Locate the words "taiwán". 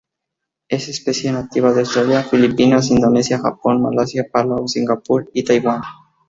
5.43-5.81